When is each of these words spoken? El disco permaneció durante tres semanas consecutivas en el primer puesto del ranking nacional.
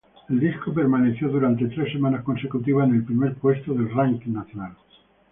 El 0.29 0.39
disco 0.39 0.73
permaneció 0.73 1.29
durante 1.29 1.67
tres 1.67 1.93
semanas 1.93 2.23
consecutivas 2.23 2.89
en 2.89 2.95
el 2.95 3.05
primer 3.05 3.35
puesto 3.35 3.71
del 3.75 3.91
ranking 3.91 4.31
nacional. 4.33 4.75